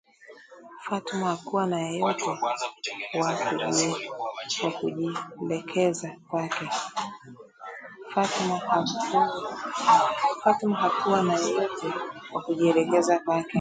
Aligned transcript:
Fatuma 0.85 1.27
hakuwa 1.29 1.67
na 1.67 1.79
yeyote 1.79 2.29
wa 12.33 12.41
kujilekeza 12.41 13.19
kwake 13.19 13.45